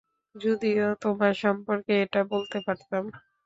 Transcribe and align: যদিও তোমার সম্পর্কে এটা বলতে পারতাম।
যদিও 0.35 0.87
তোমার 1.03 1.33
সম্পর্কে 1.43 1.93
এটা 2.03 2.21
বলতে 2.31 2.57
পারতাম। 2.65 3.03